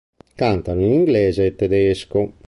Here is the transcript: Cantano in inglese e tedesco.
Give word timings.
Cantano 0.33 0.81
in 0.81 0.93
inglese 0.93 1.45
e 1.45 1.55
tedesco. 1.55 2.33